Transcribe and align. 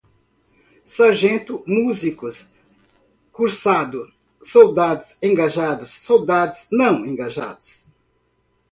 Sargentos 0.83 1.61
músicos, 1.67 2.49
cursado, 3.31 4.11
soldados 4.41 5.15
engajados, 5.21 5.89
soldados 6.01 6.65
não 6.71 7.05
engajados 7.05 7.85